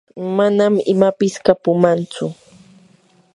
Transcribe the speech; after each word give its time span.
manam 0.37 0.73
imapis 0.93 1.33
kapumanchu. 1.45 2.25